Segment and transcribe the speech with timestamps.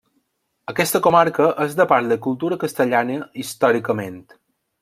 [0.71, 4.21] Aquesta comarca és de parla i cultura castellana històricament.